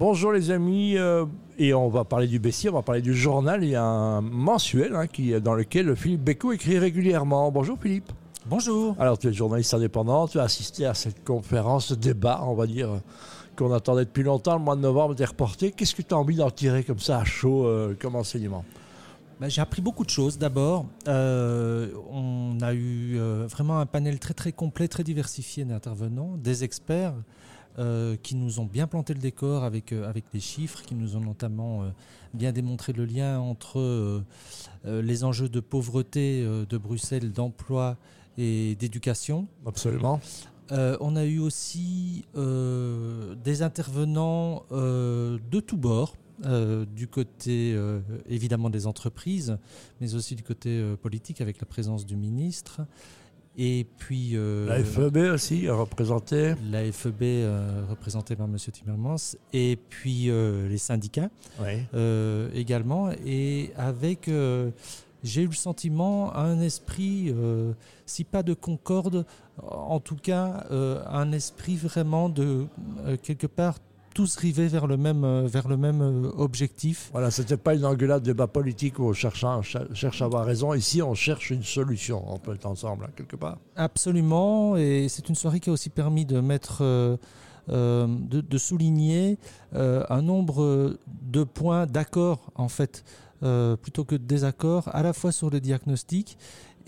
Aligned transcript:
Bonjour 0.00 0.32
les 0.32 0.50
amis, 0.50 0.96
euh, 0.96 1.26
et 1.58 1.74
on 1.74 1.90
va 1.90 2.04
parler 2.04 2.26
du 2.26 2.38
Bessier, 2.38 2.70
on 2.70 2.72
va 2.72 2.80
parler 2.80 3.02
du 3.02 3.14
journal. 3.14 3.62
Il 3.62 3.68
y 3.68 3.76
a 3.76 3.84
un 3.84 4.22
mensuel 4.22 4.96
hein, 4.96 5.06
qui, 5.06 5.38
dans 5.42 5.52
lequel 5.52 5.94
Philippe 5.94 6.22
Bécaud 6.22 6.52
écrit 6.52 6.78
régulièrement. 6.78 7.52
Bonjour 7.52 7.76
Philippe. 7.78 8.10
Bonjour. 8.46 8.96
Alors 8.98 9.18
tu 9.18 9.28
es 9.28 9.32
journaliste 9.34 9.74
indépendant, 9.74 10.26
tu 10.26 10.40
as 10.40 10.44
assisté 10.44 10.86
à 10.86 10.94
cette 10.94 11.22
conférence, 11.22 11.88
ce 11.88 11.94
débat, 11.94 12.40
on 12.46 12.54
va 12.54 12.66
dire, 12.66 12.88
qu'on 13.56 13.74
attendait 13.74 14.06
depuis 14.06 14.22
longtemps, 14.22 14.54
le 14.54 14.64
mois 14.64 14.74
de 14.74 14.80
novembre, 14.80 15.12
était 15.12 15.26
reporté. 15.26 15.70
Qu'est-ce 15.70 15.94
que 15.94 16.00
tu 16.00 16.14
as 16.14 16.16
envie 16.16 16.36
d'en 16.36 16.50
tirer 16.50 16.82
comme 16.82 16.98
ça 16.98 17.18
à 17.18 17.24
chaud 17.26 17.66
euh, 17.66 17.94
comme 18.00 18.16
enseignement? 18.16 18.64
Bah, 19.38 19.50
j'ai 19.50 19.60
appris 19.60 19.82
beaucoup 19.82 20.04
de 20.04 20.10
choses. 20.10 20.38
D'abord, 20.38 20.86
euh, 21.08 21.88
on 22.10 22.56
a 22.62 22.72
eu 22.72 23.18
euh, 23.18 23.46
vraiment 23.46 23.80
un 23.80 23.86
panel 23.86 24.18
très 24.18 24.32
très 24.32 24.52
complet, 24.52 24.88
très 24.88 25.04
diversifié 25.04 25.66
d'intervenants, 25.66 26.38
des 26.38 26.64
experts 26.64 27.12
euh, 27.78 28.16
qui 28.22 28.34
nous 28.34 28.60
ont 28.60 28.64
bien 28.64 28.86
planté 28.86 29.14
le 29.14 29.20
décor 29.20 29.64
avec, 29.64 29.92
avec 29.92 30.24
des 30.32 30.40
chiffres, 30.40 30.82
qui 30.82 30.94
nous 30.94 31.16
ont 31.16 31.20
notamment 31.20 31.84
bien 32.34 32.52
démontré 32.52 32.92
le 32.92 33.04
lien 33.04 33.40
entre 33.40 34.22
les 34.84 35.24
enjeux 35.24 35.48
de 35.48 35.60
pauvreté 35.60 36.44
de 36.44 36.78
Bruxelles, 36.78 37.32
d'emploi 37.32 37.96
et 38.38 38.76
d'éducation. 38.76 39.46
Absolument. 39.66 40.20
on 40.70 41.16
a 41.16 41.24
eu 41.24 41.38
aussi 41.38 42.24
des 42.34 43.62
intervenants 43.62 44.64
de 44.70 45.60
tous 45.60 45.76
bords. 45.76 46.14
Euh, 46.46 46.86
du 46.86 47.06
côté 47.06 47.74
euh, 47.74 48.00
évidemment 48.26 48.70
des 48.70 48.86
entreprises, 48.86 49.58
mais 50.00 50.14
aussi 50.14 50.34
du 50.34 50.42
côté 50.42 50.70
euh, 50.70 50.96
politique 50.96 51.42
avec 51.42 51.60
la 51.60 51.66
présence 51.66 52.06
du 52.06 52.16
ministre. 52.16 52.80
Et 53.62 53.86
puis. 53.98 54.34
la 54.66 54.82
FEB 54.82 55.18
aussi, 55.34 55.68
représentée. 55.68 56.54
La 56.70 56.90
FEB, 56.90 57.46
représentée 57.90 58.34
par 58.34 58.46
M. 58.46 58.56
Timmermans. 58.56 59.36
Et 59.52 59.78
puis 59.90 60.30
les 60.30 60.78
syndicats 60.78 61.28
également. 62.54 63.10
Et 63.26 63.70
avec 63.76 64.30
j'ai 65.22 65.42
eu 65.42 65.48
le 65.48 65.52
sentiment, 65.52 66.34
un 66.34 66.60
esprit, 66.62 67.34
si 68.06 68.24
pas 68.24 68.42
de 68.42 68.54
concorde, 68.54 69.26
en 69.62 70.00
tout 70.00 70.16
cas, 70.16 70.64
un 70.70 71.30
esprit 71.32 71.76
vraiment 71.76 72.30
de, 72.30 72.66
quelque 73.22 73.46
part, 73.46 73.76
tous 74.14 74.36
rivés 74.36 74.68
vers 74.68 74.86
le 74.86 74.96
même, 74.96 75.24
euh, 75.24 75.46
vers 75.46 75.68
le 75.68 75.76
même 75.76 76.00
euh, 76.02 76.30
objectif. 76.36 77.10
Voilà, 77.12 77.30
c'était 77.30 77.56
pas 77.56 77.74
une 77.74 77.84
engueulade 77.84 78.22
débat 78.22 78.46
politique 78.46 78.98
où 78.98 79.04
on 79.04 79.12
cherche, 79.12 79.44
cherche 79.94 80.22
à 80.22 80.24
avoir 80.24 80.44
raison. 80.44 80.74
Ici, 80.74 81.02
on 81.02 81.14
cherche 81.14 81.50
une 81.50 81.62
solution. 81.62 82.24
On 82.26 82.38
peut 82.38 82.54
être 82.54 82.66
ensemble, 82.66 83.04
hein, 83.04 83.10
quelque 83.16 83.36
part. 83.36 83.58
Absolument. 83.76 84.76
Et 84.76 85.08
c'est 85.08 85.28
une 85.28 85.34
soirée 85.34 85.60
qui 85.60 85.70
a 85.70 85.72
aussi 85.72 85.90
permis 85.90 86.24
de 86.24 86.40
mettre. 86.40 86.82
Euh, 86.82 87.16
de, 87.68 88.58
souligner 88.58 89.38
un 89.72 90.22
nombre 90.22 90.96
de 91.22 91.44
points 91.44 91.86
d'accord 91.86 92.50
en 92.56 92.68
fait 92.68 93.04
plutôt 93.82 94.04
que 94.04 94.16
de 94.16 94.24
désaccords 94.24 94.88
à 94.92 95.04
la 95.04 95.12
fois 95.12 95.30
sur 95.30 95.50
le 95.50 95.60
diagnostic 95.60 96.36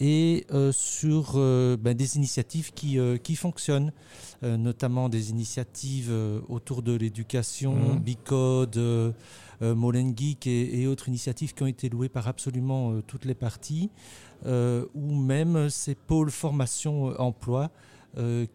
et 0.02 0.46
euh, 0.50 0.72
sur 0.72 1.34
euh, 1.36 1.76
ben, 1.76 1.96
des 1.96 2.16
initiatives 2.16 2.72
qui, 2.74 2.98
euh, 2.98 3.18
qui 3.18 3.36
fonctionnent, 3.36 3.92
notamment 4.42 5.08
des 5.08 5.30
initiatives 5.30 6.12
autour 6.48 6.82
de 6.82 6.92
l'éducation, 6.92 7.76
mmh. 7.76 7.98
Bicode, 8.00 9.14
Molengeek 9.60 10.48
et, 10.48 10.80
et, 10.80 10.88
autres 10.88 11.06
initiatives 11.06 11.54
qui 11.54 11.62
ont 11.62 11.68
été 11.68 11.88
louées 11.88 12.08
par 12.08 12.26
absolument 12.26 13.00
toutes 13.02 13.24
les 13.24 13.36
parties, 13.36 13.88
ou 14.44 15.14
même 15.14 15.70
ces 15.70 15.94
pôles 15.94 16.32
formation-emploi. 16.32 17.70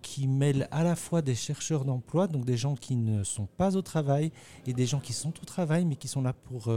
qui 0.01 0.27
mêlent 0.27 0.67
à 0.71 0.83
la 0.83 0.97
fois 0.97 1.21
des 1.21 1.35
chercheurs 1.35 1.85
d'emploi, 1.85 2.27
donc 2.27 2.43
des 2.43 2.57
gens 2.57 2.75
qui 2.75 2.97
ne 2.97 3.23
sont 3.23 3.47
pas 3.55 3.77
au 3.77 3.81
travail, 3.81 4.33
et 4.65 4.73
des 4.73 4.85
gens 4.85 4.99
qui 4.99 5.13
sont 5.13 5.33
au 5.41 5.45
travail, 5.45 5.85
mais 5.85 5.95
qui 5.95 6.09
sont 6.09 6.21
là 6.21 6.33
pour, 6.33 6.69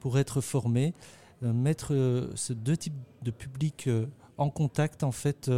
pour 0.00 0.18
être 0.18 0.40
formés. 0.40 0.94
Euh, 1.44 1.52
mettre 1.52 1.94
euh, 1.94 2.30
ces 2.34 2.54
deux 2.54 2.76
types 2.76 2.94
de 3.22 3.30
publics 3.30 3.86
euh, 3.86 4.06
en 4.38 4.50
contact, 4.50 5.04
en 5.04 5.12
fait, 5.12 5.50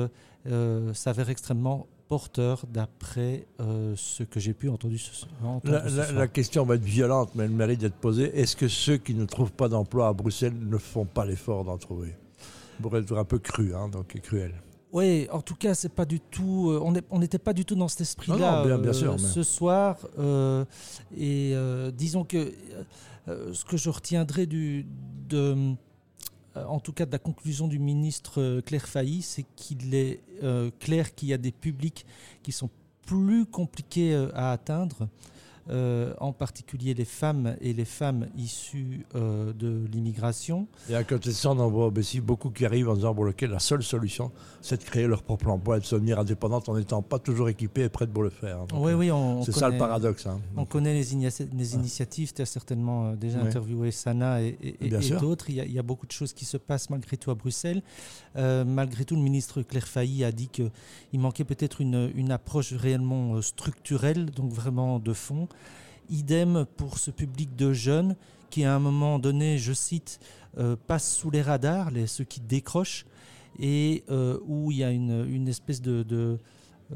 s'avère 0.94 1.28
extrêmement 1.28 1.86
porteur 2.08 2.64
d'après 2.72 3.46
ce 3.58 4.22
que 4.22 4.41
j'ai 4.41 4.54
pu 4.54 4.70
entendre 4.70 4.96
ce, 4.96 5.26
la, 5.64 5.88
la, 5.91 6.12
la, 6.12 6.28
question 6.28 6.64
va 6.64 6.76
être 6.76 6.82
violente, 6.82 7.30
mais 7.34 7.44
elle 7.44 7.50
mérite 7.50 7.80
d'être 7.80 7.96
posée. 7.96 8.34
Est-ce 8.38 8.56
que 8.56 8.68
ceux 8.68 8.96
qui 8.96 9.14
ne 9.14 9.26
trouvent 9.26 9.52
pas 9.52 9.68
d'emploi 9.68 10.08
à 10.08 10.12
Bruxelles 10.14 10.56
ne 10.58 10.78
font 10.78 11.04
pas 11.04 11.26
l'effort 11.26 11.64
d'en 11.64 11.76
trouver? 11.76 12.16
Pour 12.80 12.97
être 12.97 13.14
un 13.18 13.24
peu 13.24 13.38
cru, 13.38 13.74
hein, 13.74 13.88
donc 13.91 14.18
cruel. 14.22 14.54
Oui, 14.92 15.28
en 15.30 15.40
tout 15.40 15.54
cas, 15.54 15.74
c'est 15.74 15.92
pas 15.92 16.04
du 16.04 16.20
tout. 16.20 16.76
on 17.10 17.18
n'était 17.18 17.38
pas 17.38 17.52
du 17.52 17.64
tout 17.64 17.76
dans 17.76 17.88
cet 17.88 18.00
esprit-là 18.00 18.64
bien, 18.64 18.78
bien 18.78 18.92
sûr, 18.92 19.18
ce 19.20 19.42
soir. 19.42 19.96
et 21.16 21.54
disons 21.94 22.24
que 22.24 22.52
ce 23.26 23.64
que 23.64 23.76
je 23.76 23.88
retiendrai 23.90 24.46
du, 24.46 24.86
de, 25.28 25.76
euh, 26.56 26.64
en 26.64 26.80
tout 26.80 26.92
cas 26.92 27.06
de 27.06 27.12
la 27.12 27.18
conclusion 27.18 27.68
du 27.68 27.78
ministre 27.78 28.40
euh, 28.40 28.60
Claire 28.60 28.88
Failly, 28.88 29.22
c'est 29.22 29.44
qu'il 29.54 29.94
est 29.94 30.20
euh, 30.42 30.70
clair 30.80 31.14
qu'il 31.14 31.28
y 31.28 31.32
a 31.32 31.38
des 31.38 31.52
publics 31.52 32.04
qui 32.42 32.50
sont 32.50 32.70
plus 33.06 33.46
compliqués 33.46 34.14
à 34.34 34.52
atteindre 34.52 35.08
euh, 35.70 36.14
en 36.19 36.32
particulier 36.32 36.94
les 36.94 37.04
femmes 37.04 37.54
et 37.60 37.72
les 37.72 37.84
femmes 37.84 38.26
issues 38.36 39.06
euh, 39.14 39.53
de 39.53 39.86
l'immigration. 39.92 40.66
Et 40.88 40.97
à 40.97 41.04
côté 41.04 41.28
de 41.28 41.34
ça, 41.34 41.50
on 41.50 41.58
en 41.60 41.69
voit 41.69 41.92
aussi 41.97 42.20
beaucoup 42.20 42.50
qui 42.50 42.66
arrivent 42.66 42.88
en 42.88 42.94
disant 42.94 43.14
pour 43.14 43.25
lequel 43.25 43.50
la 43.50 43.60
seule 43.60 43.84
solution, 43.84 44.32
c'est 44.62 44.80
de 44.80 44.84
créer 44.84 45.06
leur 45.06 45.22
propre 45.22 45.47
emploi 45.48 45.76
et 45.76 45.80
de 45.80 45.86
devenir 45.88 46.19
indépendante 46.19 46.69
en 46.69 46.76
n'étant 46.76 47.03
pas 47.03 47.20
toujours 47.20 47.48
équipées 47.48 47.84
et 47.84 47.88
prêtes 47.88 48.12
pour 48.12 48.25
le 48.25 48.30
faire. 48.30 48.64
oui, 48.75 48.94
oui, 48.94 49.10
c'est 49.44 49.53
ça 49.53 49.69
le 49.69 49.78
paradoxe. 49.78 50.26
Hein. 50.26 50.41
On 50.56 50.64
connaît 50.64 50.92
les, 50.92 51.14
initiatives, 51.14 52.32
tu 52.32 52.42
as 52.42 52.47
certainement 52.47 53.10
euh, 53.10 53.16
déjà 53.16 53.38
interviewé 53.41 53.92
Sana 53.92 54.42
et, 54.42 54.56
d'autres. 55.20 55.50
Il, 55.50 55.59
il, 55.59 55.72
y 55.72 55.78
a 55.78 55.82
beaucoup 55.84 56.06
de 56.06 56.12
choses 56.12 56.32
qui 56.32 56.47
se 56.47 56.56
passent 56.56 56.91
malgré 56.91 57.16
tout 57.16 57.30
à 57.30 57.36
Bruxelles. 57.36 57.82
malgré 58.34 59.04
tout, 59.04 59.14
le 59.14 59.22
ministre 59.22 59.62
Claire 59.62 59.86
Failly 59.86 60.25
a 60.25 60.32
dit 60.32 60.48
qu'il 60.48 61.20
manquait 61.20 61.44
peut-être 61.44 61.80
une, 61.80 62.10
une 62.16 62.32
approche 62.32 62.72
réellement 62.72 63.41
structurelle, 63.41 64.30
donc 64.30 64.53
vraiment 64.53 64.98
de 64.98 65.12
fond. 65.12 65.47
Idem 66.10 66.66
pour 66.76 66.98
ce 66.98 67.10
public 67.10 67.54
de 67.56 67.72
jeunes 67.72 68.16
qui, 68.50 68.65
à 68.65 68.75
un 68.75 68.81
moment 68.81 69.19
donné, 69.19 69.59
je 69.59 69.72
cite, 69.72 70.21
euh, 70.59 70.76
passe 70.87 71.15
sous 71.15 71.31
les 71.31 71.43
radars, 71.43 71.91
ceux 72.06 72.25
qui 72.25 72.41
décrochent, 72.41 73.06
et 73.59 74.04
euh, 74.10 74.38
où 74.47 74.71
il 74.72 74.78
y 74.78 74.84
a 74.84 74.91
une, 74.91 75.48
espèce 75.48 75.81
de, 75.81 76.38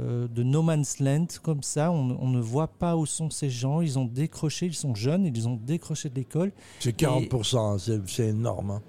euh, 0.00 0.26
de, 0.28 0.42
no 0.42 0.62
man's 0.62 0.98
land 1.00 1.26
comme 1.42 1.62
ça. 1.62 1.90
On, 1.90 2.28
ne 2.28 2.40
voit 2.40 2.68
pas 2.68 2.96
où 2.96 3.06
sont 3.06 3.30
ces 3.30 3.50
gens. 3.50 3.80
Ils 3.80 3.98
ont 3.98 4.06
décroché, 4.06 4.66
ils 4.66 4.74
sont 4.74 4.94
jeunes, 4.94 5.26
ils 5.26 5.48
ont 5.48 5.56
décroché 5.56 6.08
de 6.08 6.14
l'école. 6.14 6.52
C'est 6.80 6.96
40%, 6.98 7.58
hein, 7.58 8.00
c'est 8.06 8.26
énorme. 8.26 8.72
Hein. 8.72 8.82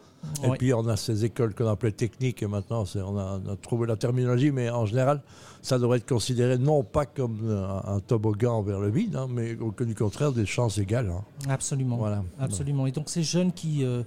Et 0.44 0.50
puis 0.58 0.74
on 0.74 0.88
a 0.88 0.98
ces 0.98 1.26
écoles 1.26 1.54
qu'on 1.54 1.68
appelait 1.68 1.92
techniques 1.92 2.42
et 2.42 2.48
maintenant 2.48 2.84
on 2.96 3.18
a, 3.18 3.40
trouvé 3.62 3.88
la 3.88 3.96
terminologie, 3.96 4.52
mais 4.52 4.70
en 4.70 4.86
général 4.86 5.22
ça 5.62 5.80
devrait 5.80 5.98
être 5.98 6.10
considéré 6.10 6.58
non 6.58 6.84
pas 6.84 7.06
comme 7.06 7.50
un, 7.86 8.00
toboggan 8.00 8.62
vers 8.62 8.80
le 8.80 8.90
vide, 8.90 9.16
hein, 9.16 9.28
mais 9.30 9.56
au 9.58 9.72
du 9.72 9.96
contraire 9.96 10.32
des 10.32 10.46
chances 10.46 10.78
égales. 10.78 11.10
Hein. 11.10 11.24
Absolument. 11.50 11.98
Voilà. 11.98 12.24
Absolument. 12.40 12.88
Et 12.88 12.92
donc 12.92 13.10
ces 13.10 13.24
jeunes 13.24 13.52
qui 13.52 13.84
euh, 13.84 14.04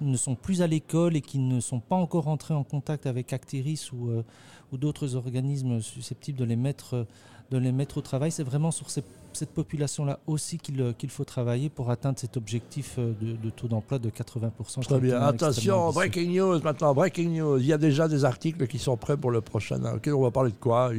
ne 0.00 0.16
sont 0.16 0.34
plus 0.34 0.62
à 0.62 0.66
l'école 0.66 1.16
et 1.16 1.20
qui 1.20 1.38
ne 1.38 1.60
sont 1.60 1.80
pas 1.80 1.96
encore 1.96 2.28
entrés 2.28 2.54
en 2.54 2.64
contact 2.64 3.06
avec 3.06 3.32
Actiris 3.32 3.92
ou, 3.92 4.10
euh, 4.10 4.24
ou 4.72 4.78
d'autres 4.78 5.16
organismes 5.16 5.80
susceptibles 5.80 6.38
de 6.38 6.44
les 6.44 6.56
mettre, 6.56 7.06
de 7.52 7.58
les 7.58 7.72
mettre 7.72 7.98
au 7.98 8.00
travail, 8.00 8.32
c'est 8.32 8.42
vraiment 8.42 8.70
sur 8.70 8.90
ces 8.90 9.02
cette 9.34 9.50
population-là 9.50 10.18
aussi 10.26 10.58
qu'il 10.58 10.94
qu'il 10.98 11.10
faut 11.10 11.24
travailler 11.24 11.70
pour 11.70 11.90
atteindre 11.90 12.18
cet 12.18 12.36
objectif 12.36 12.96
euh, 12.98 13.12
de, 13.20 13.50
taux 13.50 13.68
d'emploi 13.68 13.98
de 13.98 14.10
80%. 14.10 14.82
Très 14.82 15.00
bien. 15.00 15.20
Attention, 15.20 15.90
breaking 15.90 16.36
news 16.36 16.60
maintenant, 16.60 16.94
breaking 16.94 17.30
news. 17.30 17.58
Il 17.58 17.66
y 17.66 17.72
a 17.72 17.78
déjà 17.78 18.08
des 18.08 18.24
articles 18.24 18.66
qui 18.66 18.78
sont 18.78 18.96
prêts 18.96 19.16
pour 19.16 19.30
le 19.30 19.40
prochain. 19.40 19.80
Ok, 19.94 20.10
on 20.12 20.22
va 20.22 20.30
parler 20.30 20.50
de 20.50 20.56
quoi? 20.56 20.90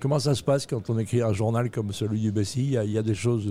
Comment 0.00 0.18
ça 0.18 0.34
se 0.34 0.42
passe 0.42 0.66
quand 0.66 0.88
on 0.90 0.98
écrit 0.98 1.22
un 1.22 1.32
journal 1.32 1.70
comme 1.70 1.92
celui 1.92 2.20
du 2.20 2.30
Bessie? 2.30 2.72
Il, 2.72 2.82
il 2.84 2.90
y, 2.92 2.98
a, 2.98 3.02
des 3.02 3.14
choses. 3.14 3.50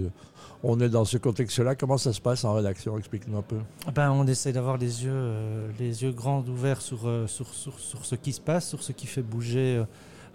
On 0.61 0.79
est 0.79 0.89
dans 0.89 1.05
ce 1.05 1.17
contexte-là. 1.17 1.75
Comment 1.75 1.97
ça 1.97 2.13
se 2.13 2.21
passe 2.21 2.45
en 2.45 2.53
rédaction? 2.53 2.97
Explique-nous 2.97 3.37
un 3.37 3.41
peu. 3.41 3.57
Ben, 3.93 4.11
on 4.11 4.25
essaie 4.27 4.53
d'avoir 4.53 4.77
les 4.77 5.03
yeux, 5.03 5.11
euh, 5.11 5.67
les 5.79 6.03
yeux 6.03 6.11
grands 6.11 6.43
ouverts 6.43 6.81
sur, 6.81 7.07
euh, 7.07 7.27
sur, 7.27 7.47
sur, 7.53 7.77
sur, 7.79 8.05
ce 8.05 8.15
qui 8.15 8.33
se 8.33 8.41
passe, 8.41 8.69
sur 8.69 8.83
ce 8.83 8.91
qui 8.91 9.07
fait 9.07 9.23
bouger 9.23 9.83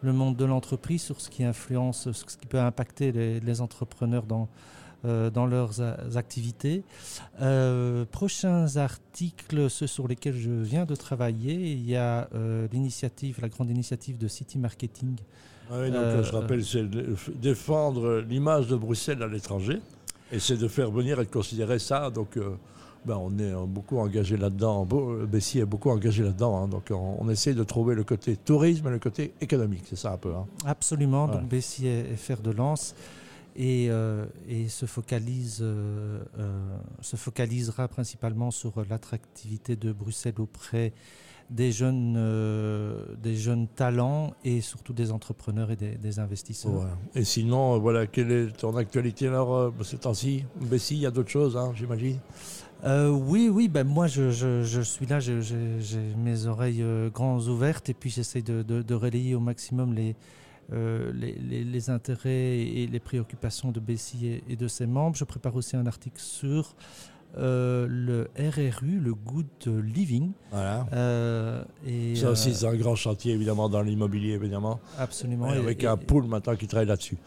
le 0.02 0.12
monde 0.12 0.36
de 0.36 0.44
l'entreprise, 0.44 1.02
sur 1.02 1.20
ce 1.20 1.30
qui 1.30 1.44
influence, 1.44 2.10
ce 2.12 2.24
qui 2.36 2.46
peut 2.46 2.58
impacter 2.58 3.12
les, 3.12 3.60
entrepreneurs 3.60 4.24
dans, 4.24 4.48
euh, 5.04 5.30
dans 5.30 5.46
leurs 5.46 5.80
activités. 6.16 6.82
Euh, 7.40 8.04
prochains 8.10 8.76
articles, 8.76 9.68
ceux 9.70 9.86
sur 9.86 10.08
lesquels 10.08 10.36
je 10.36 10.50
viens 10.50 10.84
de 10.84 10.94
travailler, 10.94 11.72
il 11.72 11.88
y 11.88 11.96
a 11.96 12.28
euh, 12.34 12.68
l'initiative, 12.72 13.38
la 13.40 13.48
grande 13.48 13.70
initiative 13.70 14.18
de 14.18 14.28
City 14.28 14.58
Marketing. 14.58 15.16
Ah 15.70 15.74
oui, 15.80 15.90
donc 15.90 16.22
je 16.22 16.32
rappelle, 16.32 16.64
c'est 16.64 16.86
défendre 17.40 18.20
l'image 18.20 18.68
de 18.68 18.76
Bruxelles 18.76 19.22
à 19.22 19.26
l'étranger, 19.26 19.80
et 20.32 20.38
c'est 20.38 20.56
de 20.56 20.68
faire 20.68 20.90
venir 20.90 21.20
et 21.20 21.24
de 21.24 21.30
considérer 21.30 21.78
ça, 21.78 22.10
donc 22.10 22.38
ben, 23.08 23.16
on 23.16 23.38
est 23.38 23.54
beaucoup 23.66 23.98
engagé 23.98 24.36
là-dedans. 24.36 24.86
Bessie 25.26 25.60
est 25.60 25.64
beaucoup 25.64 25.90
engagé 25.90 26.22
là-dedans. 26.22 26.62
Hein. 26.62 26.68
donc 26.68 26.90
on, 26.90 27.28
essaie 27.30 27.54
de 27.54 27.64
trouver 27.64 27.94
le 27.94 28.04
côté 28.04 28.36
tourisme 28.36 28.86
et 28.88 28.90
le 28.90 28.98
côté 28.98 29.32
économique. 29.40 29.84
C'est 29.88 29.96
ça 29.96 30.12
un 30.12 30.18
peu. 30.18 30.34
Hein. 30.34 30.44
Absolument. 30.66 31.26
Donc 31.26 31.44
Bessie 31.44 31.86
est, 31.86 32.16
fer 32.16 32.38
de 32.40 32.50
lance. 32.50 32.94
Et, 33.58 33.90
et 34.48 34.68
se, 34.68 34.86
focalise, 34.86 35.64
se 37.02 37.16
focalisera 37.16 37.88
principalement 37.88 38.50
sur 38.50 38.84
l'attractivité 38.88 39.76
de 39.76 39.92
Bruxelles 39.92 40.38
auprès 40.38 40.92
des 41.50 41.72
jeunes, 41.72 42.14
euh, 42.16 43.04
des 43.22 43.36
jeunes 43.36 43.68
talents 43.68 44.34
et 44.44 44.60
surtout 44.60 44.92
des 44.92 45.12
entrepreneurs 45.12 45.70
et 45.70 45.76
des, 45.76 46.18
investisseurs. 46.18 46.88
Et 47.14 47.24
sinon, 47.24 47.78
voilà, 47.78 48.06
quelle 48.06 48.30
est 48.30 48.56
ton 48.56 48.76
actualité 48.76 49.28
alors 49.28 49.54
euh, 49.54 49.70
ce 49.82 49.96
temps-ci? 49.96 50.44
Bessie, 50.60 50.96
il 50.96 51.00
y 51.00 51.06
a 51.06 51.10
d'autres 51.10 51.30
choses, 51.30 51.56
hein, 51.56 51.72
j'imagine. 51.74 52.18
Euh, 52.84 53.08
oui, 53.08 53.50
oui, 53.52 53.68
ben 53.68 53.84
moi 53.84 54.06
je, 54.06 54.30
je, 54.30 54.80
suis 54.80 55.06
là, 55.06 55.18
j'ai 55.18 55.34
mes 56.16 56.46
oreilles 56.46 56.84
grandes 57.12 57.46
ouvertes 57.48 57.88
et 57.88 57.94
puis 57.94 58.08
j'essaie 58.08 58.42
de, 58.42 58.62
de, 58.62 58.94
relayer 58.94 59.34
au 59.34 59.40
maximum 59.40 59.94
les, 59.94 60.14
les, 60.70 61.34
les, 61.64 61.90
intérêts 61.90 62.58
et 62.58 62.86
les 62.86 63.00
préoccupations 63.00 63.72
de 63.72 63.80
Bessie 63.80 64.40
et, 64.48 64.56
de 64.56 64.68
ses 64.68 64.86
membres. 64.86 65.16
Je 65.16 65.24
prépare 65.24 65.56
aussi 65.56 65.76
un 65.76 65.86
article 65.86 66.20
sur 66.20 66.74
euh, 67.36 67.86
le 67.88 68.30
RRU, 68.38 68.98
le 68.98 69.12
Good 69.12 69.84
Living. 69.84 70.32
Voilà. 70.50 70.86
Euh, 70.94 71.62
et, 71.86 72.16
ça 72.16 72.30
aussi, 72.30 72.50
euh, 72.50 72.52
c'est 72.54 72.66
un 72.66 72.74
grand 72.74 72.94
chantier, 72.94 73.34
évidemment, 73.34 73.68
dans 73.68 73.82
l'immobilier, 73.82 74.32
évidemment. 74.32 74.80
Absolument. 74.98 75.46
avec 75.46 75.84
un 75.84 75.96
pool 75.96 76.24
maintenant 76.24 76.56
qui 76.56 76.66
travaille 76.66 76.86
là-dessus. 76.86 77.18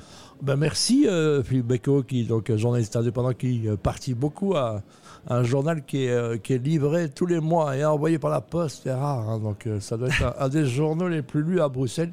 Ben, 0.42 0.56
merci, 0.56 1.08
Philippe 1.44 1.68
Beco, 1.68 2.02
qui 2.02 2.24
donc 2.24 2.54
journaliste 2.56 2.96
indépendant, 2.96 3.34
qui 3.34 3.68
partit 3.82 4.16
beaucoup 4.16 4.56
à, 4.56 4.82
un 5.28 5.44
journal 5.44 5.86
qui 5.86 6.06
est, 6.06 6.42
qui 6.42 6.54
est 6.54 6.58
livré 6.58 7.08
tous 7.10 7.28
les 7.28 7.40
mois 7.40 7.78
et 7.78 7.86
envoyé 7.86 8.18
par 8.18 8.32
la 8.32 8.42
poste. 8.42 8.82
C'est 8.84 8.94
rare. 8.94 9.30
Hein. 9.30 9.40
donc, 9.40 9.70
ça 9.80 9.98
doit 9.98 10.08
être 10.08 10.36
un, 10.40 10.50
des 10.50 10.66
journaux 10.66 11.08
les 11.08 11.22
plus 11.22 11.44
lus 11.44 11.62
à 11.62 11.70
Bruxelles. 11.70 12.12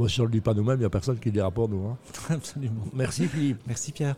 Bon, 0.00 0.08
si 0.08 0.18
on 0.18 0.24
ne 0.24 0.28
le 0.28 0.32
lit 0.36 0.40
pas 0.40 0.54
nous-mêmes, 0.54 0.76
il 0.76 0.80
n'y 0.80 0.86
a 0.86 0.88
personne 0.88 1.18
qui 1.18 1.26
le 1.26 1.32
dira 1.32 1.50
pour 1.50 1.68
nous. 1.68 1.86
Hein. 1.86 1.98
Absolument. 2.30 2.86
Merci, 2.94 3.28
Philippe. 3.28 3.58
Merci, 3.66 3.92
Pierre. 3.92 4.16